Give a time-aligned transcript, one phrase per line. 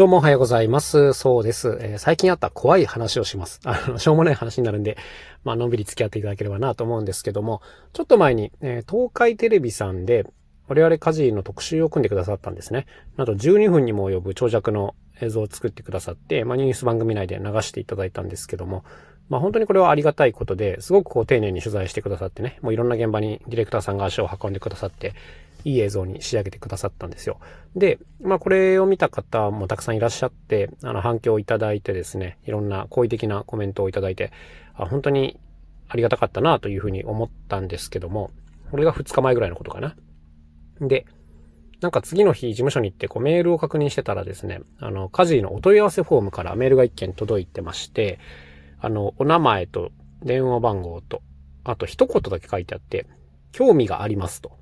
[0.00, 1.12] どうもおはようございます。
[1.12, 1.76] そうです。
[1.78, 3.60] えー、最近あった怖い話をします。
[3.64, 4.96] あの、しょうもない話になるんで、
[5.44, 7.60] まあ、のんびり付き合っていただければなと思うんですけども、
[7.92, 10.24] ちょっと前に、えー、東海テレビさんで、
[10.68, 12.86] 我々家事の特集を組んでくださったんですね。
[13.18, 18.86] なんと12分にも及ぶ長尺の映像を作ってくださって、まあ、ニュース番組内で流していただいたんですけども、
[19.28, 25.12] まあ本当にこれはありがたいことで、すごくこう丁寧に取材してくださってね、もういろんな現場にディレクターさんが足を運んでくださって、
[25.64, 27.40] いい映像に仕上げてくださったんですよ。
[27.76, 34.32] で、まあこれを見た方もたくさんいらっしゃって、あの反響をいただいてですね、いろんな好意的なコメントをいただいて、
[34.74, 35.38] あ本当に
[35.88, 38.30] ありがたかったなというふうに思ったんですけども、
[38.70, 39.96] これが2日前ぐらいのことかな。
[40.80, 41.06] で、
[41.80, 48.18] なんか次の日事務所に行ってこうメールを確認してたらですね、あの、家事のお問い合わせフォームからメールが1件届いてまして、
[48.78, 49.90] あの、お名前と
[50.22, 51.22] 電話番号と、
[51.64, 53.06] あと一言だけ書いてあって、
[53.52, 54.59] 興味がありますと。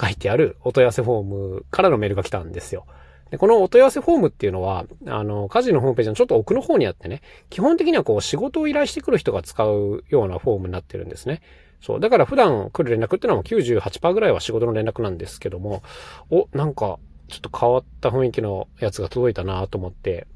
[0.00, 2.86] 書いてあるお問い合わせフォームからのメールが来たんですよ。
[3.30, 11.42] で、このお問い合わせフォームっていうのは、あの、家事のホームページのちょっと奥の方にあってね、基本的にはこう仕事を依頼してくる人が使うようなフォームになってるんですね。
[11.80, 12.00] そう。
[12.00, 15.82] だから普段来る連絡っていうのはもう98%ぐらいは仕事の連絡なんですけども、
[16.30, 20.26] お、なんか、ちょっと変わった雰囲気のやつが届いたなと思って、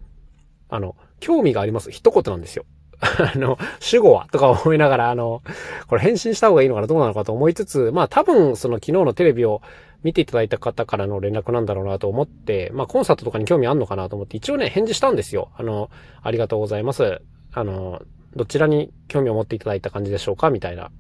[0.69, 1.91] あの、興味があります。
[1.91, 2.65] 一言なんですよ。
[3.01, 4.29] あの、主語は？
[4.33, 5.43] とか思いながら、あの、
[5.89, 6.87] これ返信した方がいいのかな？
[6.87, 9.63] どうなのかと思いつつ、まあ多分その昨日のテレビを
[10.03, 15.51] 見ていただいた方からの連絡なんだろうなと思って、まあコンサートとかに興味あんのかなと思って一応ね、返事したんですよ。
[15.57, 15.91] あの、
[16.23, 17.23] ありがとうございます。
[17.53, 18.03] あの、
[18.37, 20.51] どちらに興味を持っていただいた感じでしょうか？
[20.51, 20.91] みたいな。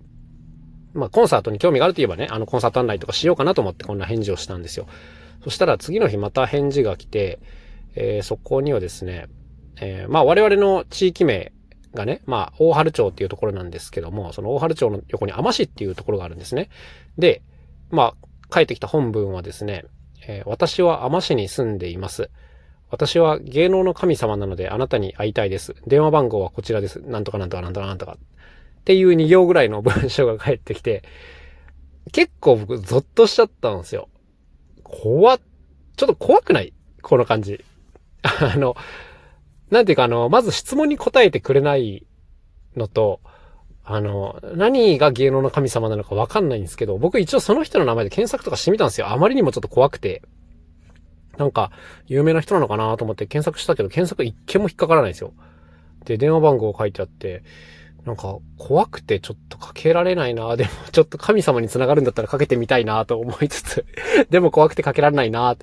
[0.95, 4.87] まあコンサートに興味があるといえばね、あのコンサート案内とかしようかなと思ってこんな返事をしたんですよ。
[5.43, 7.41] そしたら次の日また返事が来て、
[7.97, 9.27] えー、そこにはですね、
[9.81, 11.53] えー、まあ我々の地域名
[11.95, 16.69] がね、まあ、大春町っていうところなんですけども、その大春町の横に甘市っていうところがあるんですね。
[17.19, 17.43] で、
[17.91, 19.85] まあ、帰ってきた本文はですね、
[20.27, 22.31] えー、私は甘市に住んでいます。
[22.91, 25.75] 私は芸能の神様なのであなたに会いたいです。
[25.87, 27.01] 電話番号はこちらです。
[27.01, 28.17] なんとかなんとかなんとかなんとか。
[28.17, 31.03] っていう2行ぐらいの文章が返ってきて、
[32.13, 34.09] 結構僕ゾッとしちゃったんですよ。
[34.83, 35.41] 怖っ、
[35.97, 36.73] ちょっと怖くない？
[37.03, 37.65] この感じ。
[38.23, 38.77] あの、
[39.71, 42.07] なんていうかあの、まず質問に答えてくれない
[42.77, 43.21] のと、
[43.85, 49.11] あの、何が芸能の神様なのかわかんないんですけど、僕一応その人の名前で検索とかしてみたんですよ。
[49.11, 50.23] あまりにもちょっと怖くて。
[51.37, 51.73] なんか、
[52.07, 55.33] 有名な人なのかなと思って検索したけど、検索一件も引っかからないんですよ。
[56.05, 57.43] で、電話番号書いてあって、
[58.05, 60.55] なんか怖くてちょっとかけられないな。
[60.57, 63.87] でもちょっと神様に繋がるんだったらかけてみたいなと思いつつ。
[64.31, 65.55] でも怖くてかけられないな。
[65.55, 65.57] っ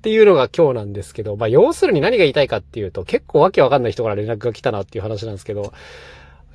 [0.00, 5.72] ていうのが今日なんですけど、まあ要するに何が言いたいかっていうと結構わけわかんない人から連絡が来たなっていう話なんですけど、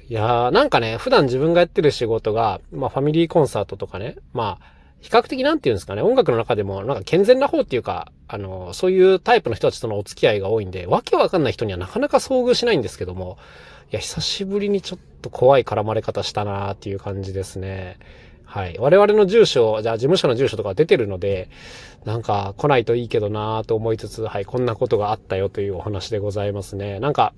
[0.07, 13.37] いやーなんかね、普段自分がやってる仕事が、まあファミリーコンサートとかね、まあ比較的なんて言うんですかね、音楽の中でもなんか健全な方っていうか、あの、そういうタイプの人たちとのお付き合いが多いんで、わけわかんない人にはなかなか遭遇しないんですけども、
[13.91, 17.97] いや、久しぶりにちょっと怖い絡まれ方したなーっていう感じですね。
[18.45, 18.77] はい。
[18.79, 21.49] 我々の住所、じゃあ事務所の住所とか出てるので、
[22.05, 27.01] なんか来ないといいけどなーと思いつつ、はい、こんなことがあったよというお話でございますね。
[27.01, 27.33] なんか、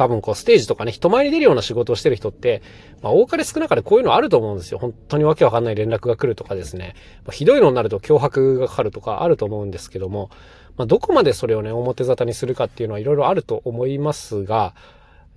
[0.00, 2.62] 多分こうステージとかね、人前に出るような仕事をしてる人って、
[3.02, 4.78] まあ多かれ少なかれこういうのあると思うんですよ。
[4.78, 6.94] 本当にわけわかんない連絡が来るとかですね。
[7.26, 10.30] まあ、ひどいのになると脅迫がかかるとかあると思うんですけども、
[10.78, 14.74] まあどこまでそれをね、表沙汰にするかっていうのはいろいろあると思いますが、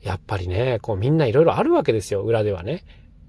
[0.01, 2.85] やっぱりね、こうみんないろいろあるわけですよ、裏ではね。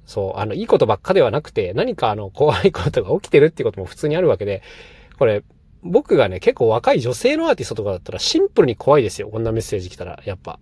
[0.06, 4.62] そう、あの、いいことばっかではなくて、何かあの、怖いことが起きてるっていうことも普通にあるわけで、
[5.19, 5.43] これ、
[5.83, 9.28] 僕がね、結構若い女性のアーティストとかだったらシンプルに怖いですよ。
[9.28, 10.61] こんなメッセージ来たら、やっぱ。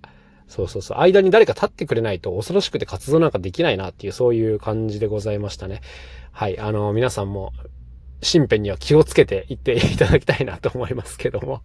[0.53, 0.99] そうそうそう。
[0.99, 5.81] 間に誰か立ってくれないと恐ろしくて活動なんかできないなっていう、そういう感じでございましたね。
[6.31, 6.59] はい。
[6.59, 7.55] あの、皆さんも、
[8.21, 11.63] 身辺には気をつけていっていただきたいなと思いますけども。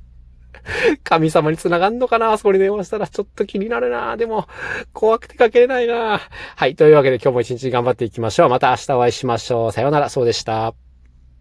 [1.04, 4.48] 神様に繋がんのかなあそこに電話したらちょっと気になるなでも、
[4.94, 6.22] 怖くてかけれないな
[6.56, 6.76] はい。
[6.76, 8.50] というわけで今日も一日頑張っていきましょう。
[8.50, 9.72] また明日お会いしましょう。
[9.74, 10.08] さようなら。
[10.08, 10.87] そうでした。